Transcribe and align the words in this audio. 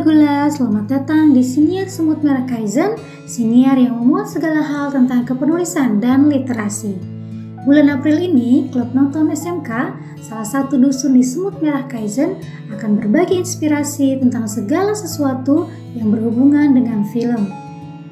gula-gula, 0.00 0.48
selamat 0.48 0.86
datang 0.88 1.36
di 1.36 1.44
Siniar 1.44 1.84
Semut 1.84 2.24
Merah 2.24 2.48
Kaizen, 2.48 2.96
siniar 3.28 3.76
yang 3.76 4.00
memuat 4.00 4.32
segala 4.32 4.64
hal 4.64 4.88
tentang 4.88 5.28
kepenulisan 5.28 6.00
dan 6.00 6.24
literasi. 6.32 6.96
Bulan 7.68 7.92
April 7.92 8.16
ini, 8.16 8.72
klub 8.72 8.96
nonton 8.96 9.28
SMK, 9.28 9.68
salah 10.24 10.48
satu 10.48 10.80
dusun 10.80 11.12
di 11.12 11.20
Semut 11.20 11.60
Merah 11.60 11.84
Kaizen, 11.84 12.40
akan 12.72 12.96
berbagi 12.96 13.44
inspirasi 13.44 14.16
tentang 14.16 14.48
segala 14.48 14.96
sesuatu 14.96 15.68
yang 15.92 16.08
berhubungan 16.08 16.72
dengan 16.72 17.04
film. 17.12 17.52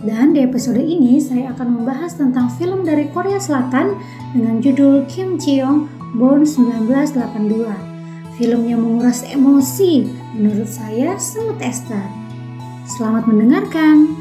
Dan 0.04 0.36
di 0.36 0.44
episode 0.44 0.84
ini, 0.84 1.16
saya 1.16 1.56
akan 1.56 1.72
membahas 1.72 2.20
tentang 2.20 2.52
film 2.60 2.84
dari 2.84 3.08
Korea 3.16 3.40
Selatan 3.40 3.96
dengan 4.36 4.60
judul 4.60 5.08
Kim 5.08 5.40
Ji-young 5.40 5.88
Born 6.20 6.44
1982 6.44 7.97
Film 8.38 8.70
yang 8.70 8.86
menguras 8.86 9.26
emosi, 9.26 10.06
menurut 10.38 10.70
saya 10.70 11.18
semut 11.18 11.58
Esther. 11.58 12.06
Selamat 12.86 13.26
mendengarkan. 13.26 14.14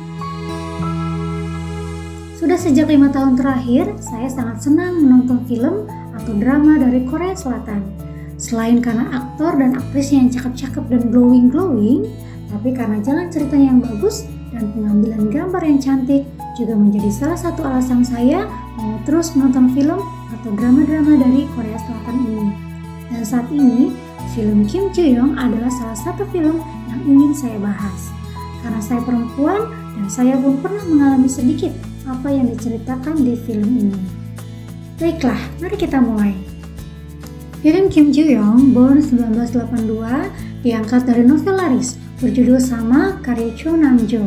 Sudah 2.34 2.58
sejak 2.58 2.90
lima 2.90 3.14
tahun 3.14 3.38
terakhir, 3.38 3.94
saya 4.02 4.26
sangat 4.26 4.66
senang 4.66 5.06
menonton 5.06 5.46
film 5.46 5.86
atau 6.18 6.34
drama 6.34 6.82
dari 6.82 7.06
Korea 7.06 7.38
Selatan. 7.38 7.86
Selain 8.42 8.82
karena 8.82 9.06
aktor 9.22 9.54
dan 9.54 9.78
aktris 9.78 10.10
yang 10.10 10.34
cakep-cakep 10.34 10.82
dan 10.90 11.14
glowing-glowing, 11.14 12.10
tapi 12.50 12.74
karena 12.74 12.98
jalan 13.06 13.30
ceritanya 13.30 13.78
yang 13.78 13.86
bagus 13.86 14.26
dan 14.50 14.66
pengambilan 14.74 15.30
gambar 15.30 15.62
yang 15.62 15.78
cantik 15.78 16.26
juga 16.58 16.74
menjadi 16.74 17.14
salah 17.14 17.38
satu 17.38 17.62
alasan 17.62 18.02
saya 18.02 18.50
mau 18.82 18.98
terus 19.06 19.38
menonton 19.38 19.78
film 19.78 20.02
atau 20.34 20.50
drama-drama 20.58 21.22
dari 21.22 21.46
Korea 21.54 21.78
Selatan 21.78 22.18
ini. 22.26 22.67
Dan 23.08 23.24
saat 23.24 23.48
ini, 23.50 23.96
Film 24.36 24.68
Kim 24.68 24.92
Young 24.94 25.40
adalah 25.40 25.72
salah 25.72 25.98
satu 25.98 26.28
film 26.30 26.60
yang 26.92 27.02
ingin 27.08 27.32
saya 27.34 27.58
bahas. 27.58 28.12
Karena 28.62 28.82
saya 28.84 29.02
perempuan 29.02 29.72
dan 29.98 30.08
saya 30.12 30.36
pun 30.38 30.60
pernah 30.62 30.84
mengalami 30.86 31.30
sedikit 31.32 31.72
apa 32.06 32.30
yang 32.30 32.52
diceritakan 32.52 33.24
di 33.24 33.34
film 33.48 33.70
ini. 33.88 34.00
Baiklah, 34.98 35.38
mari 35.62 35.78
kita 35.78 35.98
mulai. 35.98 36.34
Film 37.66 37.90
Kim 37.90 38.14
Joo 38.14 38.30
Young 38.30 38.74
Born 38.78 39.02
1982 39.02 40.62
diangkat 40.62 41.10
dari 41.10 41.26
novel 41.26 41.58
laris 41.58 41.98
berjudul 42.22 42.62
sama 42.62 43.18
karya 43.26 43.54
Cho 43.58 43.74
Nam 43.74 44.06
Jo. 44.06 44.26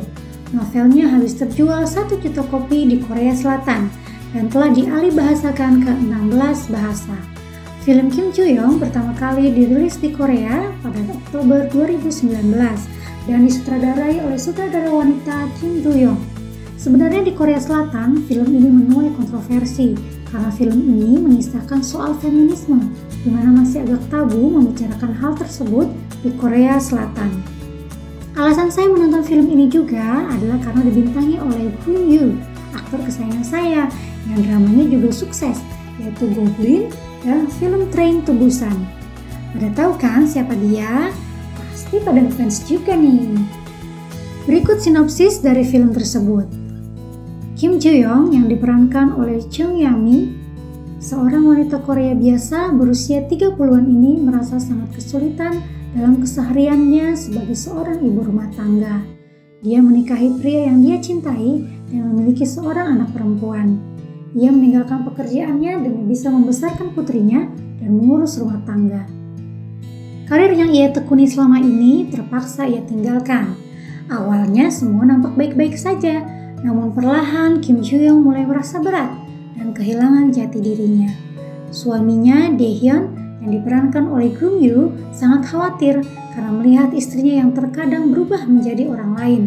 Novelnya 0.51 1.07
habis 1.07 1.39
terjual 1.39 1.87
1 1.87 2.19
juta 2.19 2.43
kopi 2.51 2.83
di 2.87 2.99
Korea 2.99 3.31
Selatan 3.31 3.87
dan 4.35 4.45
telah 4.51 4.75
dialih 4.75 5.15
bahasakan 5.15 5.87
ke 5.87 5.93
16 5.95 6.75
bahasa. 6.75 7.40
Film 7.81 8.13
Kim 8.13 8.29
Joo 8.29 8.45
Young 8.45 8.77
pertama 8.77 9.17
kali 9.17 9.57
dirilis 9.57 9.97
di 9.97 10.13
Korea 10.13 10.69
pada 10.85 11.01
Oktober 11.17 11.65
2019 11.73 12.53
dan 13.25 13.41
disutradarai 13.49 14.21
oleh 14.21 14.37
sutradara 14.37 14.93
wanita 14.93 15.49
Kim 15.57 15.81
Do 15.81 15.97
Young. 15.97 16.21
Sebenarnya 16.77 17.25
di 17.25 17.33
Korea 17.33 17.57
Selatan, 17.57 18.29
film 18.29 18.53
ini 18.53 18.69
menuai 18.69 19.17
kontroversi 19.17 19.97
karena 20.29 20.53
film 20.53 20.77
ini 20.77 21.25
mengisahkan 21.25 21.81
soal 21.81 22.13
feminisme, 22.21 22.85
di 23.25 23.33
mana 23.33 23.49
masih 23.65 23.89
agak 23.89 24.05
tabu 24.13 24.53
membicarakan 24.53 25.17
hal 25.17 25.33
tersebut 25.41 25.89
di 26.21 26.37
Korea 26.37 26.77
Selatan. 26.77 27.33
Alasan 28.37 28.69
saya 28.69 28.93
menonton 28.93 29.25
film 29.25 29.49
ini 29.49 29.73
juga 29.73 30.29
adalah 30.29 30.61
karena 30.61 30.85
dibintangi 30.85 31.41
oleh 31.41 31.73
Gun 31.81 32.13
Yu, 32.13 32.27
aktor 32.77 33.01
kesayangan 33.09 33.45
saya, 33.45 33.83
yang 34.29 34.41
dramanya 34.45 34.85
juga 34.85 35.09
sukses, 35.17 35.57
yaitu 35.97 36.29
Goblin 36.37 36.93
dalam 37.25 37.47
film 37.61 37.89
Train 37.93 38.25
to 38.25 38.33
Busan. 38.33 38.75
Pada 39.53 39.69
tahu 39.77 39.93
kan 40.01 40.25
siapa 40.25 40.57
dia? 40.57 41.13
Pasti 41.57 42.01
pada 42.01 42.25
fans 42.33 42.65
juga 42.65 42.97
nih. 42.97 43.37
Berikut 44.49 44.81
sinopsis 44.81 45.45
dari 45.45 45.67
film 45.67 45.93
tersebut. 45.93 46.49
Kim 47.61 47.77
Jo 47.77 47.93
Young 47.93 48.33
yang 48.33 48.49
diperankan 48.49 49.13
oleh 49.21 49.45
Chung 49.53 49.77
Yang 49.77 49.99
Mi, 50.01 50.19
seorang 50.97 51.45
wanita 51.45 51.85
Korea 51.85 52.17
biasa 52.17 52.73
berusia 52.73 53.21
30-an 53.29 53.85
ini 53.85 54.17
merasa 54.17 54.57
sangat 54.57 54.97
kesulitan 54.97 55.61
dalam 55.93 56.25
kesehariannya 56.25 57.13
sebagai 57.19 57.53
seorang 57.53 58.01
ibu 58.01 58.25
rumah 58.25 58.49
tangga. 58.57 59.05
Dia 59.61 59.85
menikahi 59.85 60.41
pria 60.41 60.73
yang 60.73 60.81
dia 60.81 60.97
cintai 60.97 61.69
dan 61.93 62.01
memiliki 62.09 62.49
seorang 62.49 62.97
anak 62.97 63.13
perempuan. 63.13 63.90
Ia 64.31 64.55
meninggalkan 64.55 65.03
pekerjaannya 65.11 65.83
demi 65.83 66.07
bisa 66.07 66.31
membesarkan 66.31 66.95
putrinya 66.95 67.51
dan 67.83 67.91
mengurus 67.99 68.39
rumah 68.39 68.63
tangga. 68.63 69.03
Karir 70.31 70.55
yang 70.55 70.71
ia 70.71 70.95
tekuni 70.95 71.27
selama 71.27 71.59
ini 71.59 72.07
terpaksa 72.07 72.63
ia 72.63 72.79
tinggalkan. 72.87 73.59
Awalnya 74.07 74.71
semua 74.71 75.03
nampak 75.03 75.35
baik-baik 75.35 75.75
saja, 75.75 76.23
namun 76.63 76.95
perlahan 76.95 77.59
Kim 77.59 77.83
Joo 77.83 77.99
Young 77.99 78.23
mulai 78.23 78.47
merasa 78.47 78.79
berat 78.79 79.11
dan 79.59 79.75
kehilangan 79.75 80.31
jati 80.31 80.63
dirinya. 80.63 81.11
Suaminya 81.75 82.55
Daehyun 82.55 83.03
yang 83.43 83.51
diperankan 83.51 84.07
oleh 84.07 84.31
Gung 84.39 84.63
Yoo 84.63 84.95
sangat 85.11 85.51
khawatir 85.51 86.07
karena 86.31 86.51
melihat 86.55 86.95
istrinya 86.95 87.43
yang 87.43 87.51
terkadang 87.51 88.15
berubah 88.15 88.47
menjadi 88.47 88.87
orang 88.87 89.19
lain. 89.19 89.43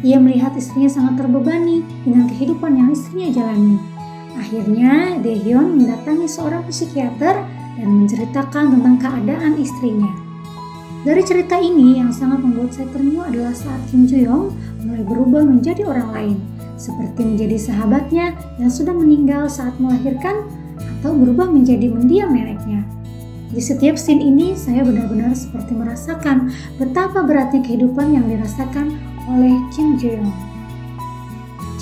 Ia 0.00 0.16
melihat 0.16 0.56
istrinya 0.56 0.88
sangat 0.88 1.20
terbebani 1.20 1.84
dengan 2.08 2.26
kehidupan 2.32 2.72
yang 2.74 2.88
istrinya 2.88 3.28
jalani. 3.36 3.91
Akhirnya, 4.36 5.20
Daehyun 5.20 5.80
mendatangi 5.80 6.28
seorang 6.28 6.64
psikiater 6.68 7.44
dan 7.76 7.88
menceritakan 7.88 8.78
tentang 8.78 8.96
keadaan 9.00 9.56
istrinya. 9.60 10.12
Dari 11.02 11.22
cerita 11.26 11.58
ini 11.58 11.98
yang 11.98 12.14
sangat 12.14 12.38
membuat 12.46 12.70
saya 12.78 12.86
ternyuh 12.94 13.26
adalah 13.26 13.50
saat 13.50 13.82
Kim 13.90 14.06
Jo 14.06 14.22
Young 14.22 14.44
mulai 14.86 15.02
berubah 15.02 15.42
menjadi 15.42 15.82
orang 15.82 16.08
lain, 16.14 16.36
seperti 16.78 17.26
menjadi 17.26 17.58
sahabatnya 17.58 18.38
yang 18.62 18.70
sudah 18.70 18.94
meninggal 18.94 19.50
saat 19.50 19.74
melahirkan 19.82 20.46
atau 20.78 21.10
berubah 21.10 21.50
menjadi 21.50 21.90
mendiam 21.90 22.30
neneknya. 22.30 22.86
Di 23.50 23.58
setiap 23.58 23.98
scene 23.98 24.22
ini, 24.22 24.54
saya 24.54 24.86
benar-benar 24.86 25.34
seperti 25.34 25.74
merasakan 25.74 26.54
betapa 26.78 27.26
beratnya 27.26 27.60
kehidupan 27.66 28.14
yang 28.14 28.24
dirasakan 28.30 28.94
oleh 29.26 29.58
Kim 29.74 29.98
Jo 29.98 30.22
Young. 30.22 30.51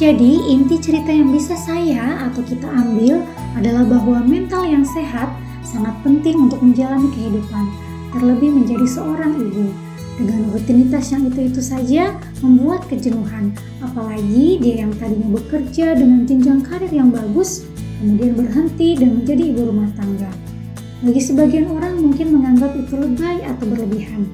Jadi, 0.01 0.49
inti 0.49 0.81
cerita 0.81 1.13
yang 1.13 1.29
bisa 1.29 1.53
saya 1.61 2.25
atau 2.25 2.41
kita 2.41 2.65
ambil 2.65 3.21
adalah 3.53 3.85
bahwa 3.85 4.25
mental 4.25 4.65
yang 4.65 4.81
sehat 4.81 5.29
sangat 5.61 5.93
penting 6.01 6.49
untuk 6.49 6.57
menjalani 6.65 7.05
kehidupan, 7.13 7.69
terlebih 8.17 8.49
menjadi 8.49 8.87
seorang 8.89 9.37
ibu. 9.37 9.69
Dengan 10.17 10.57
rutinitas 10.57 11.13
yang 11.13 11.29
itu-itu 11.29 11.61
saja 11.61 12.17
membuat 12.41 12.89
kejenuhan, 12.89 13.53
apalagi 13.85 14.57
dia 14.65 14.89
yang 14.89 14.93
tadinya 14.97 15.37
bekerja 15.37 15.93
dengan 15.93 16.25
jenjang 16.25 16.65
karir 16.65 16.89
yang 16.89 17.13
bagus, 17.13 17.69
kemudian 18.01 18.33
berhenti 18.41 18.97
dan 18.97 19.21
menjadi 19.21 19.53
ibu 19.53 19.69
rumah 19.69 19.93
tangga. 20.01 20.33
Bagi 21.05 21.21
sebagian 21.21 21.69
orang 21.77 22.01
mungkin 22.01 22.41
menganggap 22.41 22.73
itu 22.73 22.97
lebay 22.97 23.45
atau 23.45 23.69
berlebihan, 23.69 24.25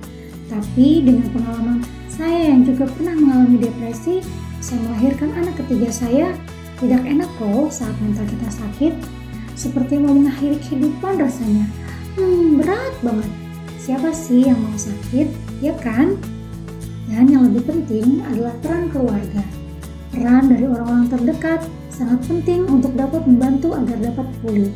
tapi 0.47 1.03
dengan 1.03 1.26
pengalaman 1.34 1.82
saya 2.06 2.55
yang 2.55 2.62
juga 2.62 2.87
pernah 2.87 3.19
mengalami 3.19 3.66
depresi, 3.66 4.22
saya 4.66 4.82
melahirkan 4.82 5.31
anak 5.38 5.54
ketiga 5.62 5.94
saya 5.94 6.34
tidak 6.82 7.06
enak 7.06 7.31
loh 7.38 7.71
saat 7.71 7.94
mental 8.03 8.27
kita 8.27 8.50
sakit. 8.50 8.94
Seperti 9.54 10.03
mau 10.03 10.10
mengakhiri 10.10 10.59
kehidupan 10.59 11.22
rasanya. 11.22 11.71
Hmm, 12.19 12.59
berat 12.59 12.94
banget. 12.99 13.31
Siapa 13.78 14.10
sih 14.10 14.50
yang 14.50 14.59
mau 14.59 14.75
sakit, 14.75 15.31
ya 15.62 15.71
kan? 15.78 16.19
Dan 17.06 17.31
yang 17.31 17.47
lebih 17.47 17.62
penting 17.71 18.26
adalah 18.26 18.50
peran 18.59 18.91
keluarga. 18.91 19.47
Peran 20.10 20.50
dari 20.50 20.66
orang-orang 20.66 21.06
terdekat 21.15 21.62
sangat 21.88 22.26
penting 22.26 22.67
untuk 22.67 22.91
dapat 22.99 23.23
membantu 23.23 23.70
agar 23.79 24.02
dapat 24.02 24.26
pulih. 24.43 24.75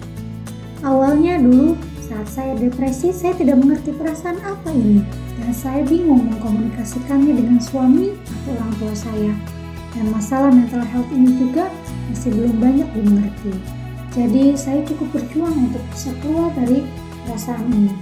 Awalnya 0.87 1.43
dulu 1.43 1.75
saat 1.99 2.31
saya 2.31 2.55
depresi, 2.55 3.11
saya 3.11 3.35
tidak 3.35 3.59
mengerti 3.59 3.91
perasaan 3.93 4.39
apa 4.47 4.71
ini, 4.71 5.03
dan 5.37 5.51
saya 5.51 5.83
bingung 5.83 6.31
mengkomunikasikannya 6.31 7.35
dengan 7.37 7.59
suami 7.59 8.15
atau 8.15 8.51
orang 8.55 8.73
tua 8.79 8.95
saya 8.97 9.60
dan 9.95 10.07
masalah 10.15 10.51
mental 10.55 10.83
health 10.87 11.11
ini 11.11 11.35
juga 11.39 11.71
masih 12.11 12.31
belum 12.35 12.55
banyak 12.59 12.89
dimengerti. 12.95 13.53
Jadi 14.11 14.59
saya 14.59 14.83
cukup 14.87 15.15
berjuang 15.15 15.71
untuk 15.71 15.83
bisa 15.95 16.11
keluar 16.19 16.51
dari 16.59 16.83
perasaan 17.27 17.67
ini. 17.71 17.95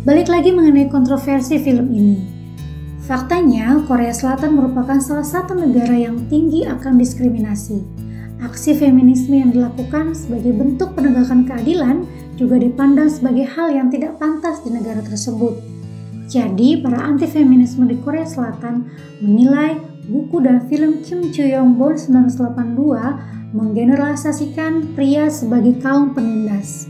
Balik 0.00 0.32
lagi 0.32 0.50
mengenai 0.56 0.88
kontroversi 0.88 1.60
film 1.60 1.92
ini. 1.92 2.40
Faktanya, 3.04 3.84
Korea 3.84 4.14
Selatan 4.14 4.56
merupakan 4.56 4.96
salah 5.02 5.26
satu 5.26 5.52
negara 5.52 5.92
yang 5.92 6.30
tinggi 6.32 6.64
akan 6.64 6.96
diskriminasi. 6.96 7.84
Aksi 8.40 8.72
feminisme 8.72 9.36
yang 9.36 9.52
dilakukan 9.52 10.16
sebagai 10.16 10.56
bentuk 10.56 10.96
penegakan 10.96 11.44
keadilan 11.44 12.08
juga 12.40 12.56
dipandang 12.56 13.12
sebagai 13.12 13.44
hal 13.44 13.68
yang 13.68 13.92
tidak 13.92 14.16
pantas 14.16 14.64
di 14.64 14.72
negara 14.72 15.04
tersebut. 15.04 15.79
Jadi, 16.30 16.78
para 16.78 17.10
anti-feminisme 17.10 17.90
di 17.90 17.98
Korea 17.98 18.22
Selatan 18.22 18.86
menilai 19.18 19.82
buku 20.06 20.38
dan 20.38 20.62
film 20.70 21.02
Kim 21.02 21.34
Joo 21.34 21.42
Young 21.42 21.74
Born 21.74 21.98
1982 21.98 23.50
menggeneralisasikan 23.50 24.94
pria 24.94 25.26
sebagai 25.26 25.82
kaum 25.82 26.14
penindas. 26.14 26.86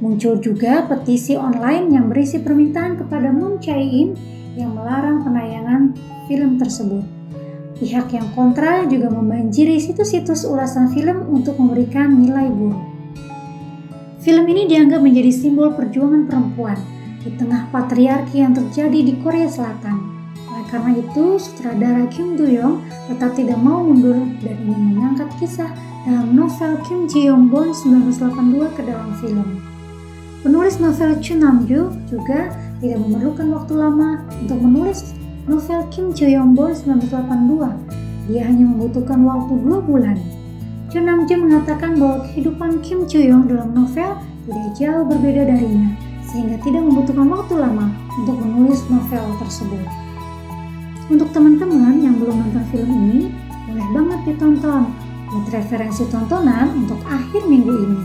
Muncul 0.00 0.40
juga 0.40 0.88
petisi 0.88 1.36
online 1.36 1.92
yang 1.92 2.08
berisi 2.08 2.40
permintaan 2.40 2.96
kepada 2.96 3.28
Moon 3.28 3.60
Jae-in 3.60 4.16
yang 4.56 4.72
melarang 4.72 5.20
penayangan 5.20 5.92
film 6.24 6.56
tersebut. 6.56 7.04
Pihak 7.76 8.08
yang 8.16 8.32
kontra 8.32 8.88
juga 8.88 9.12
membanjiri 9.12 9.76
situs-situs 9.76 10.48
ulasan 10.48 10.96
film 10.96 11.28
untuk 11.28 11.60
memberikan 11.60 12.16
nilai 12.24 12.48
buruk. 12.48 12.88
Film 14.24 14.48
ini 14.48 14.64
dianggap 14.64 15.04
menjadi 15.04 15.28
simbol 15.28 15.76
perjuangan 15.76 16.24
perempuan 16.24 16.97
di 17.22 17.30
tengah 17.34 17.70
patriarki 17.74 18.42
yang 18.42 18.54
terjadi 18.54 19.00
di 19.02 19.14
Korea 19.22 19.50
Selatan. 19.50 19.96
Oleh 20.48 20.66
karena 20.70 20.92
itu, 20.98 21.38
sutradara 21.38 22.06
Kim 22.10 22.38
Do 22.38 22.46
Young 22.46 22.84
tetap 23.10 23.34
tidak 23.34 23.58
mau 23.58 23.82
mundur 23.82 24.16
dan 24.42 24.56
ingin 24.62 24.96
mengangkat 24.96 25.30
kisah 25.38 25.70
dalam 26.08 26.32
novel 26.32 26.78
Kim 26.86 27.04
Ji 27.04 27.28
Young 27.28 27.52
Bon 27.52 27.68
1982 27.68 28.76
ke 28.78 28.82
dalam 28.86 29.12
film. 29.20 29.60
Penulis 30.40 30.78
novel 30.78 31.18
Chu 31.18 31.34
Namju 31.36 31.92
juga 32.06 32.54
tidak 32.78 32.98
memerlukan 33.02 33.48
waktu 33.52 33.72
lama 33.74 34.22
untuk 34.38 34.58
menulis 34.62 35.12
novel 35.50 35.82
Kim 35.90 36.14
Jo 36.14 36.30
Young 36.30 36.54
Bo 36.54 36.70
1982. 36.70 38.30
Dia 38.30 38.44
hanya 38.46 38.64
membutuhkan 38.64 39.20
waktu 39.26 39.52
dua 39.66 39.78
bulan. 39.82 40.16
Cho 40.88 41.04
Nam 41.04 41.28
Joo 41.28 41.44
mengatakan 41.44 42.00
bahwa 42.00 42.24
kehidupan 42.30 42.80
Kim 42.80 43.04
Jo 43.04 43.20
Young 43.20 43.44
dalam 43.44 43.76
novel 43.76 44.16
tidak 44.48 44.68
jauh 44.80 45.04
berbeda 45.04 45.44
darinya, 45.44 45.92
sehingga 46.28 46.60
tidak 46.60 46.84
membutuhkan 46.84 47.28
waktu 47.32 47.54
lama 47.56 47.88
untuk 48.20 48.36
menulis 48.36 48.84
novel 48.92 49.24
tersebut. 49.40 49.86
Untuk 51.08 51.32
teman-teman 51.32 52.04
yang 52.04 52.20
belum 52.20 52.36
nonton 52.36 52.64
film 52.68 52.90
ini, 52.92 53.32
boleh 53.68 53.88
banget 53.96 54.20
ditonton 54.28 54.92
buat 55.28 55.46
referensi 55.52 56.04
tontonan 56.08 56.84
untuk 56.84 57.00
akhir 57.08 57.48
minggu 57.48 57.72
ini. 57.72 58.02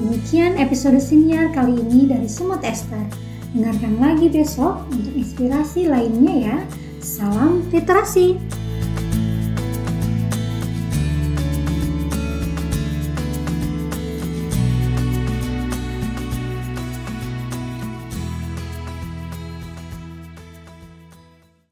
Demikian 0.00 0.58
episode 0.58 0.98
siniar 0.98 1.52
kali 1.54 1.78
ini 1.78 2.10
dari 2.10 2.26
Semut 2.26 2.64
Esther. 2.66 3.04
Dengarkan 3.54 3.98
lagi 3.98 4.26
besok 4.30 4.86
untuk 4.90 5.14
inspirasi 5.14 5.90
lainnya 5.90 6.34
ya. 6.50 6.56
Salam 7.02 7.66
literasi! 7.70 8.59